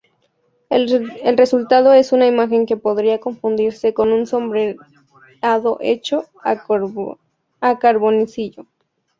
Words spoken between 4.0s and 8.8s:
un sombreado hecho a carboncillo.